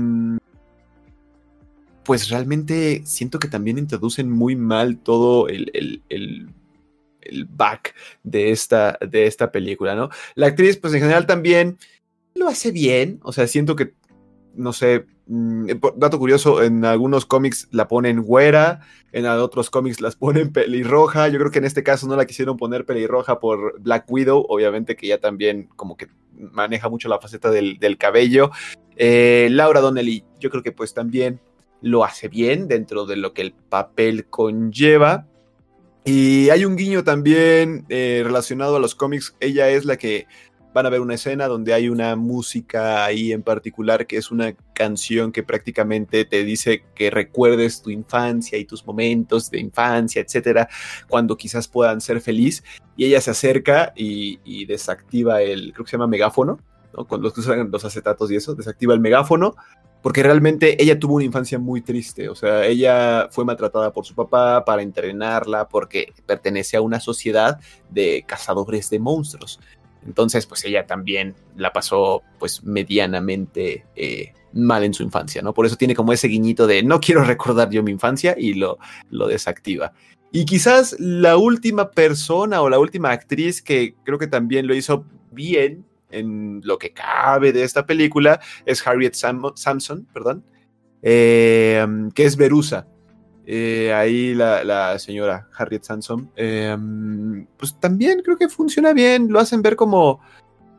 pues 2.06 2.28
realmente 2.28 3.02
siento 3.04 3.40
que 3.40 3.48
también 3.48 3.78
introducen 3.78 4.30
muy 4.30 4.54
mal 4.54 4.98
todo 4.98 5.48
el, 5.48 5.70
el, 5.74 6.02
el, 6.08 7.44
back 7.48 7.94
de 8.22 8.52
esta, 8.52 8.96
de 9.00 9.26
esta 9.26 9.50
película, 9.50 9.96
¿no? 9.96 10.10
La 10.36 10.46
actriz, 10.46 10.76
pues 10.76 10.94
en 10.94 11.00
general 11.00 11.26
también 11.26 11.76
lo 12.34 12.46
hace 12.46 12.70
bien, 12.70 13.18
o 13.24 13.32
sea, 13.32 13.48
siento 13.48 13.74
que, 13.74 13.94
no 14.54 14.72
sé, 14.72 15.06
mm, 15.26 15.66
dato 15.96 16.20
curioso, 16.20 16.62
en 16.62 16.84
algunos 16.84 17.26
cómics 17.26 17.66
la 17.72 17.88
ponen 17.88 18.22
güera, 18.22 18.82
en 19.10 19.26
otros 19.26 19.70
cómics 19.70 20.00
las 20.00 20.14
ponen 20.16 20.52
pelirroja, 20.52 21.26
yo 21.26 21.40
creo 21.40 21.50
que 21.50 21.58
en 21.58 21.64
este 21.64 21.82
caso 21.82 22.06
no 22.06 22.14
la 22.14 22.26
quisieron 22.26 22.56
poner 22.56 22.86
pelirroja 22.86 23.40
por 23.40 23.80
Black 23.80 24.04
Widow, 24.08 24.46
obviamente 24.48 24.94
que 24.94 25.08
ya 25.08 25.18
también 25.18 25.68
como 25.74 25.96
que 25.96 26.06
maneja 26.32 26.88
mucho 26.88 27.08
la 27.08 27.18
faceta 27.18 27.50
del, 27.50 27.78
del 27.80 27.98
cabello. 27.98 28.52
Eh, 28.94 29.48
Laura 29.50 29.80
Donnelly, 29.80 30.24
yo 30.38 30.50
creo 30.50 30.62
que 30.62 30.70
pues 30.70 30.94
también 30.94 31.40
lo 31.86 32.04
hace 32.04 32.28
bien 32.28 32.66
dentro 32.66 33.06
de 33.06 33.16
lo 33.16 33.32
que 33.32 33.42
el 33.42 33.52
papel 33.52 34.26
conlleva. 34.26 35.26
Y 36.04 36.50
hay 36.50 36.64
un 36.64 36.76
guiño 36.76 37.04
también 37.04 37.86
eh, 37.88 38.22
relacionado 38.24 38.76
a 38.76 38.80
los 38.80 38.94
cómics. 38.94 39.36
Ella 39.38 39.70
es 39.70 39.84
la 39.84 39.96
que 39.96 40.26
van 40.74 40.84
a 40.84 40.90
ver 40.90 41.00
una 41.00 41.14
escena 41.14 41.46
donde 41.46 41.72
hay 41.72 41.88
una 41.88 42.16
música 42.16 43.04
ahí 43.04 43.32
en 43.32 43.42
particular 43.42 44.06
que 44.06 44.16
es 44.16 44.30
una 44.30 44.54
canción 44.74 45.32
que 45.32 45.42
prácticamente 45.42 46.24
te 46.24 46.44
dice 46.44 46.84
que 46.94 47.08
recuerdes 47.08 47.80
tu 47.82 47.90
infancia 47.90 48.58
y 48.58 48.64
tus 48.64 48.84
momentos 48.84 49.50
de 49.50 49.60
infancia, 49.60 50.20
etcétera, 50.20 50.68
cuando 51.08 51.36
quizás 51.36 51.68
puedan 51.68 52.00
ser 52.00 52.20
feliz. 52.20 52.64
Y 52.96 53.04
ella 53.04 53.20
se 53.20 53.30
acerca 53.30 53.92
y, 53.96 54.66
desactiva 54.66 55.40
el, 55.40 55.72
creo 55.72 55.84
que 55.84 55.90
se 55.90 55.96
llama 55.96 56.08
megáfono, 56.08 56.58
con 57.08 57.22
los 57.22 57.32
que 57.32 57.40
usan 57.40 57.70
los 57.70 57.84
acetatos 57.84 58.30
y 58.30 58.36
eso, 58.36 58.54
desactiva 58.54 58.92
el 58.92 59.00
megáfono, 59.00 59.54
porque 60.02 60.22
realmente 60.22 60.80
ella 60.82 60.98
tuvo 60.98 61.16
una 61.16 61.24
infancia 61.24 61.58
muy 61.58 61.80
triste, 61.80 62.28
o 62.28 62.34
sea, 62.34 62.64
ella 62.64 63.28
fue 63.30 63.44
maltratada 63.44 63.92
por 63.92 64.04
su 64.04 64.14
papá 64.14 64.64
para 64.64 64.82
entrenarla, 64.82 65.68
porque 65.68 66.12
pertenece 66.26 66.76
a 66.76 66.80
una 66.80 67.00
sociedad 67.00 67.58
de 67.90 68.24
cazadores 68.26 68.88
de 68.90 68.98
monstruos. 68.98 69.58
Entonces, 70.06 70.46
pues 70.46 70.64
ella 70.64 70.86
también 70.86 71.34
la 71.56 71.72
pasó, 71.72 72.22
pues, 72.38 72.62
medianamente 72.62 73.84
eh, 73.96 74.32
mal 74.52 74.84
en 74.84 74.94
su 74.94 75.02
infancia, 75.02 75.42
¿no? 75.42 75.52
Por 75.52 75.66
eso 75.66 75.76
tiene 75.76 75.96
como 75.96 76.12
ese 76.12 76.28
guiñito 76.28 76.66
de 76.66 76.82
no 76.82 77.00
quiero 77.00 77.24
recordar 77.24 77.70
yo 77.70 77.82
mi 77.82 77.90
infancia 77.90 78.34
y 78.38 78.54
lo, 78.54 78.78
lo 79.10 79.26
desactiva. 79.26 79.92
Y 80.32 80.44
quizás 80.44 80.96
la 80.98 81.36
última 81.36 81.90
persona 81.90 82.60
o 82.60 82.68
la 82.68 82.78
última 82.78 83.10
actriz 83.10 83.62
que 83.62 83.94
creo 84.04 84.18
que 84.18 84.26
también 84.26 84.66
lo 84.66 84.74
hizo 84.74 85.04
bien 85.32 85.84
en 86.16 86.60
lo 86.64 86.78
que 86.78 86.92
cabe 86.92 87.52
de 87.52 87.62
esta 87.62 87.86
película 87.86 88.40
es 88.64 88.86
Harriet 88.86 89.14
Samson, 89.14 90.06
perdón, 90.12 90.44
eh, 91.02 91.86
que 92.14 92.24
es 92.24 92.36
Verusa. 92.36 92.86
Eh, 93.48 93.92
ahí 93.92 94.34
la, 94.34 94.98
señora 94.98 95.48
Harriet 95.56 95.84
Samson, 95.84 96.32
eh, 96.34 96.76
pues 97.56 97.78
también 97.78 98.22
creo 98.24 98.36
que 98.36 98.48
funciona 98.48 98.92
bien, 98.92 99.28
lo 99.30 99.38
hacen 99.38 99.62
ver 99.62 99.76
como 99.76 100.20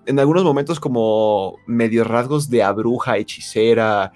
en 0.05 0.19
algunos 0.19 0.43
momentos 0.43 0.79
como 0.79 1.57
medio 1.65 2.03
rasgos 2.03 2.49
de 2.49 2.63
abruja, 2.63 3.17
hechicera, 3.17 4.11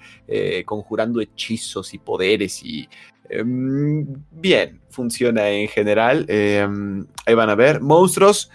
conjurando 0.64 1.20
hechizos 1.20 1.92
y 1.92 1.98
poderes 1.98 2.62
y 2.62 2.88
bien, 4.30 4.80
funciona 4.90 5.48
en 5.48 5.68
general. 5.68 6.26
ahí 6.28 7.34
van 7.34 7.50
a 7.50 7.54
ver. 7.54 7.80
Monstruos, 7.82 8.50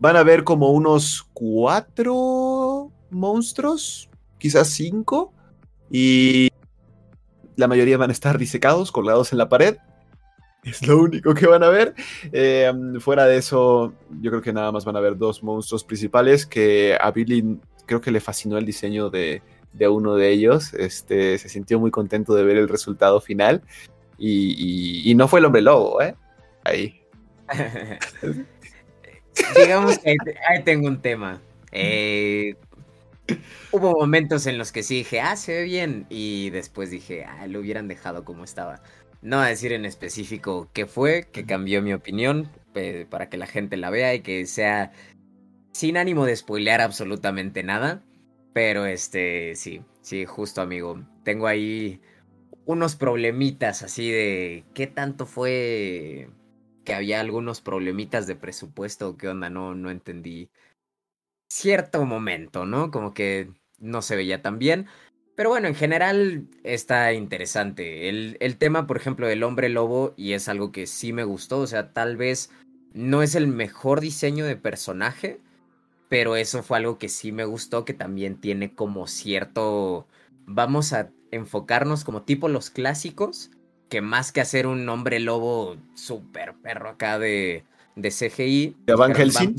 van 0.00 0.16
a 0.16 0.22
ver 0.24 0.42
como 0.44 0.70
unos 0.70 1.28
cuatro 1.34 2.90
monstruos, 3.10 4.08
quizás 4.38 4.68
cinco, 4.68 5.32
y 5.90 6.48
la 7.56 7.68
mayoría 7.68 7.98
van 7.98 8.10
a 8.10 8.14
estar 8.14 8.38
disecados, 8.38 8.90
colgados 8.90 9.32
en 9.32 9.38
la 9.38 9.48
pared. 9.48 9.76
Es 10.64 10.86
lo 10.86 11.00
único 11.00 11.34
que 11.34 11.46
van 11.46 11.62
a 11.62 11.68
ver. 11.68 11.94
Eh, 12.32 12.72
fuera 13.00 13.26
de 13.26 13.36
eso, 13.36 13.92
yo 14.20 14.30
creo 14.30 14.42
que 14.42 14.52
nada 14.52 14.72
más 14.72 14.84
van 14.84 14.96
a 14.96 15.00
ver 15.00 15.16
dos 15.16 15.42
monstruos 15.42 15.84
principales 15.84 16.46
que 16.46 16.96
a 17.00 17.10
Billy 17.10 17.58
creo 17.86 18.00
que 18.00 18.10
le 18.10 18.20
fascinó 18.20 18.56
el 18.58 18.66
diseño 18.66 19.10
de, 19.10 19.42
uno 19.88 20.16
de 20.16 20.30
ellos. 20.30 20.72
Este, 20.74 21.38
se 21.38 21.48
sintió 21.48 21.78
muy 21.78 21.90
contento 21.90 22.34
de 22.34 22.44
ver 22.44 22.56
el 22.56 22.68
resultado 22.68 23.20
final. 23.20 23.62
Y, 24.18 25.10
y 25.10 25.14
no 25.14 25.28
fue 25.28 25.40
el 25.40 25.46
hombre 25.46 25.62
lobo, 25.62 26.00
¿eh? 26.02 26.14
Ahí. 26.64 27.00
Digamos 29.56 29.98
que 29.98 30.16
ahí 30.48 30.62
tengo 30.64 30.88
un 30.88 31.00
tema. 31.00 31.40
Eh, 31.72 32.56
hubo 33.72 33.92
momentos 33.92 34.46
en 34.46 34.58
los 34.58 34.72
que 34.72 34.82
sí 34.82 34.96
dije, 34.96 35.20
ah, 35.20 35.36
se 35.36 35.54
ve 35.54 35.62
bien. 35.64 36.06
Y 36.08 36.50
después 36.50 36.90
dije, 36.90 37.24
ah, 37.24 37.46
lo 37.46 37.60
hubieran 37.60 37.88
dejado 37.88 38.24
como 38.24 38.44
estaba. 38.44 38.82
No 39.22 39.40
a 39.40 39.48
decir 39.48 39.72
en 39.72 39.84
específico 39.84 40.68
qué 40.72 40.86
fue, 40.86 41.28
que 41.30 41.44
cambió 41.44 41.82
mi 41.82 41.92
opinión, 41.92 42.48
para 43.10 43.28
que 43.28 43.36
la 43.36 43.46
gente 43.46 43.76
la 43.76 43.90
vea 43.90 44.14
y 44.14 44.20
que 44.20 44.46
sea 44.46 44.92
sin 45.72 45.96
ánimo 45.96 46.26
de 46.26 46.36
spoilear 46.36 46.80
absolutamente 46.80 47.62
nada. 47.62 48.02
Pero 48.52 48.86
este, 48.86 49.54
sí, 49.56 49.82
sí, 50.02 50.24
justo 50.24 50.60
amigo. 50.62 51.04
Tengo 51.24 51.46
ahí 51.46 52.00
unos 52.64 52.96
problemitas 52.96 53.82
así 53.82 54.10
de 54.10 54.64
qué 54.74 54.86
tanto 54.86 55.26
fue 55.26 56.28
había 56.92 57.20
algunos 57.20 57.60
problemitas 57.60 58.26
de 58.26 58.36
presupuesto, 58.36 59.16
qué 59.16 59.28
onda, 59.28 59.50
no, 59.50 59.74
no 59.74 59.90
entendí 59.90 60.50
cierto 61.50 62.04
momento, 62.06 62.64
¿no? 62.64 62.90
Como 62.90 63.12
que 63.12 63.52
no 63.78 64.02
se 64.02 64.16
veía 64.16 64.42
tan 64.42 64.58
bien. 64.58 64.86
Pero 65.36 65.50
bueno, 65.50 65.68
en 65.68 65.74
general 65.74 66.48
está 66.64 67.12
interesante. 67.12 68.08
El, 68.08 68.36
el, 68.40 68.56
tema, 68.56 68.86
por 68.86 68.96
ejemplo, 68.96 69.26
del 69.26 69.42
hombre 69.42 69.68
lobo, 69.68 70.14
y 70.16 70.32
es 70.32 70.48
algo 70.48 70.70
que 70.72 70.86
sí 70.86 71.12
me 71.12 71.24
gustó, 71.24 71.60
o 71.60 71.66
sea, 71.66 71.92
tal 71.92 72.16
vez 72.16 72.50
no 72.92 73.22
es 73.22 73.34
el 73.34 73.46
mejor 73.46 74.00
diseño 74.00 74.44
de 74.44 74.56
personaje, 74.56 75.40
pero 76.08 76.36
eso 76.36 76.62
fue 76.62 76.78
algo 76.78 76.98
que 76.98 77.08
sí 77.08 77.32
me 77.32 77.44
gustó, 77.44 77.84
que 77.84 77.94
también 77.94 78.40
tiene 78.40 78.74
como 78.74 79.06
cierto... 79.06 80.06
Vamos 80.46 80.92
a 80.92 81.10
enfocarnos 81.30 82.04
como 82.04 82.22
tipo 82.22 82.48
los 82.48 82.70
clásicos, 82.70 83.50
que 83.90 84.00
más 84.00 84.32
que 84.32 84.40
hacer 84.40 84.66
un 84.66 84.88
hombre 84.88 85.20
lobo 85.20 85.76
super 85.94 86.54
perro 86.54 86.90
acá 86.90 87.18
de, 87.18 87.64
de 87.96 88.10
CGI. 88.10 88.76
¿De 88.86 88.94
Van 88.94 89.14
Helsing? 89.14 89.56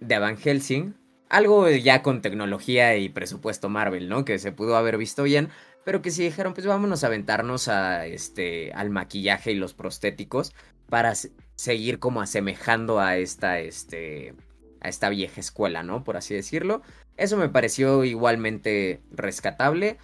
De 0.00 0.18
Van 0.18 0.36
Helsing. 0.36 0.94
Algo 1.28 1.68
ya 1.68 2.02
con 2.02 2.22
tecnología 2.22 2.96
y 2.96 3.10
presupuesto 3.10 3.68
Marvel, 3.68 4.08
¿no? 4.08 4.24
Que 4.24 4.38
se 4.38 4.50
pudo 4.50 4.76
haber 4.76 4.96
visto 4.96 5.22
bien. 5.22 5.50
Pero 5.84 6.02
que 6.02 6.10
sí 6.10 6.22
dijeron, 6.22 6.54
pues 6.54 6.66
vámonos 6.66 7.04
a 7.04 7.08
aventarnos 7.08 7.68
a 7.68 8.06
este, 8.06 8.72
al 8.72 8.90
maquillaje 8.90 9.52
y 9.52 9.56
los 9.56 9.74
prostéticos 9.74 10.54
para 10.88 11.14
seguir 11.54 11.98
como 11.98 12.22
asemejando 12.22 12.98
a 12.98 13.18
esta, 13.18 13.60
este, 13.60 14.34
a 14.80 14.88
esta 14.88 15.10
vieja 15.10 15.40
escuela, 15.40 15.82
¿no? 15.82 16.02
Por 16.02 16.16
así 16.16 16.34
decirlo. 16.34 16.82
Eso 17.18 17.36
me 17.36 17.48
pareció 17.48 18.04
igualmente 18.04 19.02
rescatable. 19.10 19.98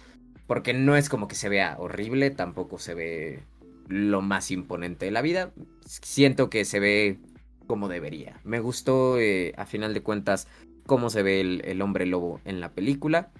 Porque 0.47 0.73
no 0.73 0.95
es 0.95 1.09
como 1.09 1.27
que 1.27 1.35
se 1.35 1.49
vea 1.49 1.75
horrible, 1.79 2.29
tampoco 2.29 2.77
se 2.77 2.93
ve 2.93 3.43
lo 3.87 4.21
más 4.21 4.51
imponente 4.51 5.05
de 5.05 5.11
la 5.11 5.21
vida. 5.21 5.51
Siento 5.85 6.49
que 6.49 6.65
se 6.65 6.79
ve 6.79 7.19
como 7.67 7.87
debería. 7.87 8.39
Me 8.43 8.59
gustó, 8.59 9.19
eh, 9.19 9.53
a 9.57 9.65
final 9.65 9.93
de 9.93 10.01
cuentas, 10.01 10.47
cómo 10.85 11.09
se 11.09 11.23
ve 11.23 11.41
el, 11.41 11.81
hombre 11.81 12.05
lobo 12.05 12.39
en 12.45 12.59
la 12.59 12.73
película. 12.73 13.31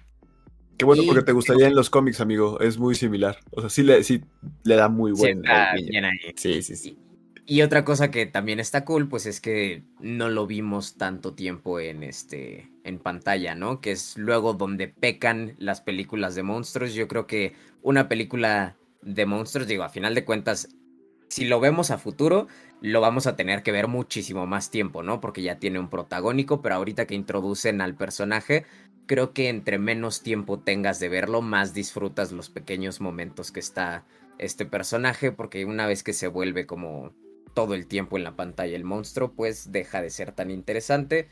Qué 0.78 0.84
bueno, 0.84 1.04
porque 1.06 1.22
te 1.22 1.32
gustaría 1.32 1.68
en 1.68 1.74
los 1.74 1.88
cómics, 1.88 2.20
amigo. 2.20 2.60
Es 2.60 2.76
muy 2.76 2.94
similar. 2.94 3.38
O 3.52 3.60
sea, 3.62 3.70
sí 3.70 3.82
le, 3.82 4.02
sí 4.04 4.22
le 4.64 4.76
da 4.76 4.88
muy 4.88 5.12
buen. 5.12 5.42
Sí, 6.36 6.62
sí, 6.62 6.76
sí. 6.76 6.98
Y 7.48 7.62
otra 7.62 7.84
cosa 7.84 8.10
que 8.10 8.26
también 8.26 8.58
está 8.58 8.84
cool, 8.84 9.08
pues 9.08 9.24
es 9.24 9.40
que 9.40 9.84
no 10.00 10.28
lo 10.28 10.48
vimos 10.48 10.96
tanto 10.96 11.34
tiempo 11.34 11.78
en 11.78 12.02
este 12.02 12.68
en 12.82 12.98
pantalla, 12.98 13.54
¿no? 13.54 13.80
Que 13.80 13.92
es 13.92 14.16
luego 14.18 14.54
donde 14.54 14.88
pecan 14.88 15.54
las 15.58 15.80
películas 15.80 16.34
de 16.34 16.42
monstruos. 16.42 16.92
Yo 16.94 17.06
creo 17.06 17.28
que 17.28 17.54
una 17.82 18.08
película 18.08 18.76
de 19.00 19.26
monstruos, 19.26 19.68
digo, 19.68 19.84
a 19.84 19.88
final 19.88 20.16
de 20.16 20.24
cuentas, 20.24 20.70
si 21.28 21.44
lo 21.44 21.60
vemos 21.60 21.92
a 21.92 21.98
futuro, 21.98 22.48
lo 22.80 23.00
vamos 23.00 23.28
a 23.28 23.36
tener 23.36 23.62
que 23.62 23.70
ver 23.70 23.86
muchísimo 23.86 24.44
más 24.46 24.72
tiempo, 24.72 25.04
¿no? 25.04 25.20
Porque 25.20 25.42
ya 25.42 25.60
tiene 25.60 25.78
un 25.78 25.88
protagónico, 25.88 26.62
pero 26.62 26.74
ahorita 26.74 27.06
que 27.06 27.14
introducen 27.14 27.80
al 27.80 27.94
personaje, 27.94 28.66
creo 29.06 29.32
que 29.32 29.48
entre 29.48 29.78
menos 29.78 30.22
tiempo 30.22 30.58
tengas 30.58 30.98
de 30.98 31.08
verlo, 31.08 31.42
más 31.42 31.74
disfrutas 31.74 32.32
los 32.32 32.50
pequeños 32.50 33.00
momentos 33.00 33.52
que 33.52 33.60
está 33.60 34.04
este 34.38 34.66
personaje, 34.66 35.30
porque 35.30 35.64
una 35.64 35.86
vez 35.86 36.02
que 36.02 36.12
se 36.12 36.26
vuelve 36.26 36.66
como 36.66 37.12
todo 37.56 37.72
el 37.72 37.86
tiempo 37.86 38.18
en 38.18 38.24
la 38.24 38.36
pantalla 38.36 38.76
el 38.76 38.84
monstruo, 38.84 39.32
pues 39.32 39.72
deja 39.72 40.02
de 40.02 40.10
ser 40.10 40.30
tan 40.32 40.50
interesante. 40.50 41.30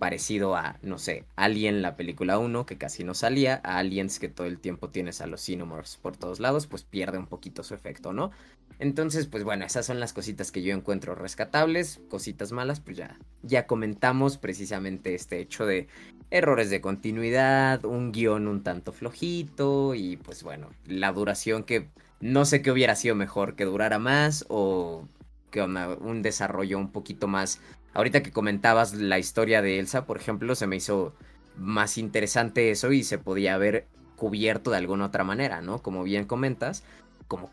Parecido 0.00 0.56
a, 0.56 0.76
no 0.82 0.98
sé, 0.98 1.24
Alien, 1.36 1.82
la 1.82 1.94
película 1.94 2.36
1, 2.38 2.66
que 2.66 2.78
casi 2.78 3.04
no 3.04 3.14
salía, 3.14 3.60
a 3.62 3.78
Aliens, 3.78 4.18
que 4.18 4.28
todo 4.28 4.48
el 4.48 4.58
tiempo 4.58 4.90
tienes 4.90 5.20
a 5.20 5.28
los 5.28 5.42
Xenomorphs 5.42 5.98
por 5.98 6.16
todos 6.16 6.40
lados, 6.40 6.66
pues 6.66 6.82
pierde 6.82 7.16
un 7.16 7.28
poquito 7.28 7.62
su 7.62 7.74
efecto, 7.74 8.12
¿no? 8.12 8.32
Entonces, 8.80 9.28
pues 9.28 9.44
bueno, 9.44 9.64
esas 9.64 9.86
son 9.86 10.00
las 10.00 10.12
cositas 10.12 10.50
que 10.50 10.62
yo 10.62 10.74
encuentro 10.74 11.14
rescatables, 11.14 12.00
cositas 12.08 12.50
malas, 12.50 12.80
pues 12.80 12.96
ya, 12.96 13.16
ya 13.42 13.68
comentamos 13.68 14.36
precisamente 14.36 15.14
este 15.14 15.38
hecho 15.38 15.64
de 15.64 15.86
errores 16.32 16.70
de 16.70 16.80
continuidad, 16.80 17.84
un 17.84 18.10
guion 18.10 18.48
un 18.48 18.64
tanto 18.64 18.92
flojito 18.92 19.94
y 19.94 20.16
pues 20.16 20.42
bueno, 20.42 20.70
la 20.86 21.12
duración 21.12 21.62
que 21.62 21.88
no 22.20 22.44
sé 22.46 22.62
qué 22.62 22.72
hubiera 22.72 22.96
sido 22.96 23.14
mejor, 23.14 23.54
que 23.54 23.64
durara 23.64 24.00
más 24.00 24.44
o 24.48 25.06
que 25.50 25.62
un 25.62 26.22
desarrollo 26.22 26.78
un 26.78 26.90
poquito 26.90 27.28
más. 27.28 27.60
Ahorita 27.92 28.22
que 28.22 28.30
comentabas 28.32 28.94
la 28.94 29.18
historia 29.18 29.62
de 29.62 29.78
Elsa, 29.78 30.06
por 30.06 30.16
ejemplo, 30.16 30.54
se 30.54 30.66
me 30.66 30.76
hizo 30.76 31.14
más 31.56 31.98
interesante 31.98 32.70
eso 32.70 32.92
y 32.92 33.02
se 33.02 33.18
podía 33.18 33.54
haber 33.54 33.86
cubierto 34.16 34.70
de 34.70 34.76
alguna 34.76 35.06
otra 35.06 35.24
manera, 35.24 35.60
¿no? 35.60 35.82
Como 35.82 36.04
bien 36.04 36.24
comentas, 36.24 36.84
como 37.26 37.50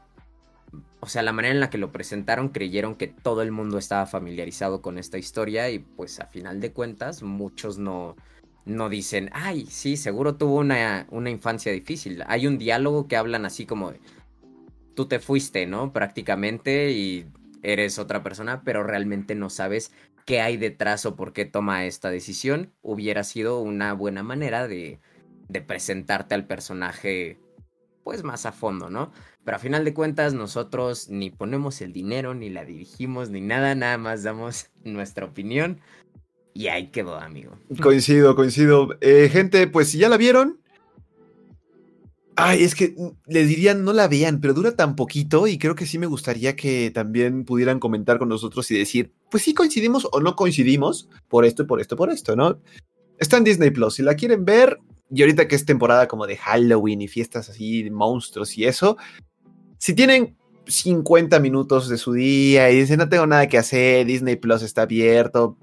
o 1.00 1.08
sea, 1.08 1.22
la 1.22 1.32
manera 1.32 1.54
en 1.54 1.60
la 1.60 1.70
que 1.70 1.78
lo 1.78 1.92
presentaron 1.92 2.50
creyeron 2.50 2.96
que 2.96 3.08
todo 3.08 3.42
el 3.42 3.52
mundo 3.52 3.78
estaba 3.78 4.06
familiarizado 4.06 4.82
con 4.82 4.98
esta 4.98 5.18
historia 5.18 5.70
y 5.70 5.80
pues 5.80 6.20
a 6.20 6.26
final 6.26 6.60
de 6.60 6.74
cuentas 6.74 7.24
muchos 7.24 7.78
no, 7.78 8.16
no 8.66 8.90
dicen, 8.90 9.30
ay, 9.34 9.68
sí, 9.68 9.96
seguro 9.96 10.36
tuvo 10.36 10.58
una, 10.58 11.08
una 11.10 11.30
infancia 11.30 11.72
difícil. 11.72 12.24
Hay 12.28 12.48
un 12.48 12.58
diálogo 12.58 13.08
que 13.08 13.16
hablan 13.16 13.46
así 13.46 13.66
como 13.66 13.94
tú 14.96 15.06
te 15.06 15.20
fuiste, 15.20 15.68
¿no? 15.68 15.94
Prácticamente 15.94 16.92
y 16.92 17.28
eres 17.64 18.00
otra 18.00 18.24
persona, 18.24 18.62
pero 18.64 18.84
realmente 18.84 19.36
no 19.36 19.50
sabes 19.50 19.92
qué 20.26 20.42
hay 20.42 20.58
detrás 20.58 21.06
o 21.06 21.16
por 21.16 21.34
qué 21.34 21.46
toma 21.46 21.86
esta 21.86 22.10
decisión. 22.10 22.74
Hubiera 22.82 23.24
sido 23.24 23.60
una 23.60 23.94
buena 23.94 24.24
manera 24.24 24.68
de, 24.68 25.00
de 25.48 25.62
presentarte 25.62 26.36
al 26.36 26.46
personaje 26.46 27.40
pues 28.04 28.24
más 28.24 28.46
a 28.46 28.54
fondo, 28.54 28.90
¿no? 28.90 29.12
Pero 29.44 29.58
a 29.58 29.60
final 29.60 29.84
de 29.84 29.94
cuentas 29.94 30.34
nosotros 30.34 31.10
ni 31.10 31.30
ponemos 31.30 31.82
el 31.82 31.92
dinero, 31.92 32.34
ni 32.34 32.50
la 32.50 32.64
dirigimos, 32.64 33.30
ni 33.30 33.42
nada, 33.42 33.76
nada 33.76 33.98
más 33.98 34.24
damos 34.24 34.70
nuestra 34.86 35.26
opinión. 35.26 35.82
Y 36.54 36.68
ahí 36.68 36.88
quedó, 36.88 37.18
amigo. 37.18 37.58
Coincido, 37.82 38.36
coincido. 38.36 38.98
Eh, 39.02 39.30
gente, 39.30 39.68
pues 39.68 39.90
si 39.90 39.98
ya 39.98 40.10
la 40.10 40.18
vieron. 40.18 40.60
Ay, 42.40 42.64
es 42.64 42.76
que 42.76 42.94
les 43.26 43.48
dirían 43.48 43.84
no 43.84 43.94
la 43.94 44.08
vean, 44.08 44.40
pero 44.40 44.54
dura 44.54 44.74
tan 44.74 44.96
poquito 44.96 45.48
y 45.48 45.58
creo 45.58 45.74
que 45.74 45.88
sí 45.88 45.98
me 45.98 46.06
gustaría 46.06 46.56
que 46.56 46.92
también 46.92 47.46
pudieran 47.46 47.80
comentar 47.80 48.20
con 48.20 48.30
nosotros 48.30 48.70
y 48.70 48.78
decir, 48.78 49.12
pues 49.32 49.42
sí 49.42 49.56
coincidimos 49.56 50.08
o 50.12 50.20
no 50.20 50.36
coincidimos 50.36 51.10
por 51.30 51.46
esto 51.46 51.66
por 51.66 51.82
esto, 51.82 51.96
por 51.96 52.12
esto, 52.12 52.36
¿no? 52.36 52.62
Está 53.18 53.38
en 53.38 53.44
Disney 53.44 53.72
Plus. 53.72 53.96
Si 53.96 54.04
la 54.04 54.14
quieren 54.14 54.46
ver, 54.46 54.78
y 55.10 55.24
ahorita 55.24 55.48
que 55.48 55.56
es 55.56 55.66
temporada 55.66 56.08
como 56.08 56.28
de 56.28 56.38
Halloween 56.38 57.02
y 57.02 57.08
fiestas 57.08 57.50
así, 57.50 57.82
de 57.82 57.90
monstruos 57.90 58.56
y 58.56 58.66
eso, 58.66 58.98
si 59.80 59.96
tienen 59.96 60.38
50 60.68 61.40
minutos 61.40 61.90
de 61.90 61.98
su 61.98 62.14
día 62.14 62.70
y 62.70 62.82
dicen 62.82 63.00
no 63.00 63.10
tengo 63.10 63.26
nada 63.26 63.48
que 63.48 63.58
hacer, 63.58 64.06
Disney 64.06 64.36
Plus 64.36 64.62
está 64.62 64.84
abierto, 64.84 65.58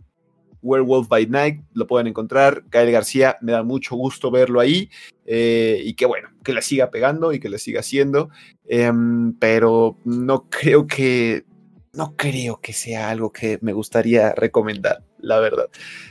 Werewolf 0.65 1.09
by 1.09 1.27
Night, 1.27 1.61
lo 1.75 1.87
pueden 1.87 2.09
encontrar. 2.09 2.65
Gael 2.71 2.91
García, 2.91 3.37
me 3.41 3.53
da 3.53 3.63
mucho 3.63 3.95
gusto 3.95 4.31
verlo 4.31 4.59
ahí. 4.59 4.91
Eh, 5.27 5.81
y 5.85 5.95
que 5.95 6.07
bueno, 6.07 6.31
que 6.43 6.53
la 6.53 6.63
siga 6.63 6.91
pegando 6.91 7.33
y 7.33 7.39
que 7.39 7.49
la 7.49 7.59
siga 7.59 7.81
haciendo. 7.81 8.31
Em, 8.67 9.35
pero 9.35 9.99
no 10.05 10.49
creo 10.49 10.87
que. 10.87 11.45
No 11.93 12.17
creo 12.17 12.61
que 12.61 12.73
sea 12.73 13.11
algo 13.11 13.31
que 13.31 13.59
me 13.63 13.73
gustaría 13.73 14.33
recomendar, 14.35 15.05
la 15.19 15.39
verdad. 15.39 15.69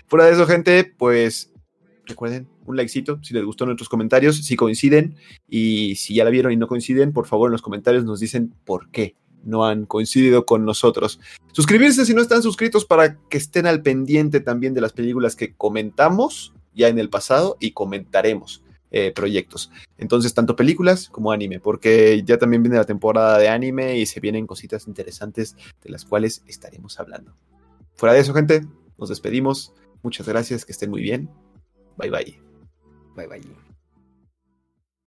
Fuera 0.08 0.28
de 0.28 0.32
eso, 0.32 0.48
gente, 0.48 0.86
pues 0.98 1.52
recuerden, 2.06 2.48
un 2.66 2.78
likecito 2.78 3.20
si 3.22 3.34
les 3.34 3.44
gustó 3.44 3.66
nuestros 3.66 3.90
comentarios, 3.90 4.38
si 4.38 4.56
coinciden 4.56 5.16
y 5.50 5.96
si 5.96 6.16
ya 6.16 6.24
la 6.24 6.30
vieron 6.30 6.52
y 6.54 6.58
no 6.58 6.68
coinciden, 6.68 7.12
por 7.12 7.28
favor 7.28 7.50
en 7.50 7.54
los 7.54 7.62
comentarios 7.62 8.06
nos 8.06 8.20
dicen 8.20 8.54
por 8.66 8.90
qué 8.92 9.16
no 9.44 9.66
han 9.66 9.86
coincidido 9.86 10.46
con 10.46 10.66
nosotros. 10.66 11.20
Suscribirse 11.52 12.06
si 12.06 12.14
no 12.14 12.22
están 12.22 12.42
suscritos 12.42 12.86
para 12.86 13.18
que 13.30 13.38
estén 13.38 13.68
al 13.68 13.82
pendiente 13.82 14.40
también 14.40 14.74
de 14.74 14.82
las 14.82 14.94
películas 14.94 15.36
que 15.36 15.54
comentamos 15.54 16.54
ya 16.74 16.88
en 16.88 17.00
el 17.00 17.10
pasado 17.10 17.58
y 17.60 17.72
comentaremos 17.72 18.64
eh, 18.92 19.12
proyectos. 19.12 19.72
Entonces, 19.98 20.34
tanto 20.34 20.56
películas 20.56 21.10
como 21.10 21.32
anime, 21.32 21.60
porque 21.60 22.22
ya 22.26 22.38
también 22.38 22.62
viene 22.62 22.78
la 22.78 22.86
temporada 22.86 23.38
de 23.38 23.50
anime 23.50 23.98
y 23.98 24.06
se 24.06 24.20
vienen 24.20 24.46
cositas 24.46 24.88
interesantes 24.88 25.56
de 25.84 25.90
las 25.90 26.06
cuales 26.06 26.44
estaremos 26.48 27.00
hablando. 27.00 27.36
Fuera 27.96 28.14
de 28.14 28.22
eso, 28.22 28.34
gente, 28.34 28.68
nos 28.98 29.10
despedimos. 29.10 29.74
Muchas 30.04 30.28
gracias, 30.28 30.66
que 30.66 30.74
estén 30.74 30.92
muy 30.92 31.02
bien. 31.02 31.30
Bye 31.98 32.12
bye. 32.12 32.40
Bye 33.16 33.28
bye. 33.28 33.73